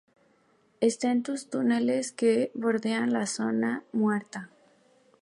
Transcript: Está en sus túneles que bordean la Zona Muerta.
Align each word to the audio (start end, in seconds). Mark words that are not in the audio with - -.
Está 0.79 1.11
en 1.11 1.23
sus 1.23 1.51
túneles 1.51 2.11
que 2.11 2.49
bordean 2.55 3.13
la 3.13 3.27
Zona 3.27 3.83
Muerta. 3.93 4.49